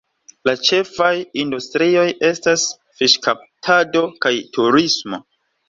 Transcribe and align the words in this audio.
La 0.47 0.53
ĉefaj 0.69 1.09
industrioj 1.41 2.07
estas 2.31 2.65
fiŝkaptado 3.03 4.05
kaj 4.27 4.35
turismo. 4.59 5.25